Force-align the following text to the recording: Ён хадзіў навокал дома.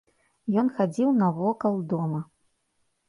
Ён 0.61 0.71
хадзіў 0.79 1.13
навокал 1.19 1.79
дома. 1.95 2.25